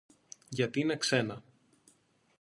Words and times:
Γιατί 0.49 0.79
είναι 0.79 0.97
ξένα 0.97 1.43